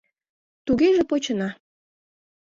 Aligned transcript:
—Тугеже 0.65 1.03
почына. 1.09 1.49